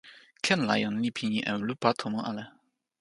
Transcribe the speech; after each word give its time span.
ken 0.43 0.59
la 0.67 0.75
jan 0.83 0.95
li 1.03 1.09
pini 1.17 1.39
e 1.51 1.53
lupa 1.67 1.89
tomo 1.99 2.19
ale. 2.29 2.45